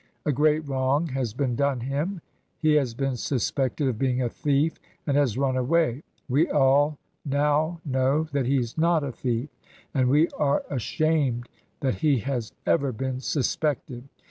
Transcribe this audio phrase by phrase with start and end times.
[0.25, 2.21] A great wrong has been done him.
[2.57, 6.01] He has been suspected of being a thief, and has run away.
[6.27, 9.49] We all now know that he's not a thief;
[9.93, 11.49] and we are ashamed
[11.81, 14.09] that he has ever been suspected.